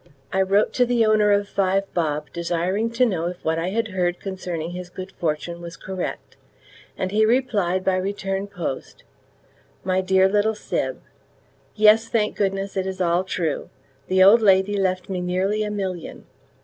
I 0.33 0.41
wrote 0.41 0.73
to 0.73 0.85
the 0.87 1.05
owner 1.05 1.31
of 1.31 1.47
Five 1.47 1.83
Bob 1.93 2.33
desiring 2.33 2.89
to 2.93 3.05
know 3.05 3.27
if 3.27 3.45
what 3.45 3.59
I 3.59 3.69
heard 3.69 4.19
concerning 4.19 4.71
his 4.71 4.89
good 4.89 5.11
fortune 5.11 5.61
was 5.61 5.77
correct, 5.77 6.37
and 6.97 7.11
he 7.11 7.23
replied 7.23 7.83
by 7.85 7.97
return 7.97 8.47
post: 8.47 9.03
My 9.83 10.01
dear 10.01 10.27
little 10.27 10.55
Syb, 10.55 11.01
Yes, 11.75 12.07
thank 12.07 12.35
goodness 12.35 12.75
it 12.75 12.87
is 12.87 12.99
all 12.99 13.23
true. 13.23 13.69
The 14.07 14.23
old 14.23 14.41
lady 14.41 14.75
left 14.75 15.07
me 15.07 15.21
nearly 15.21 15.61
a 15.61 15.69
million. 15.69 16.25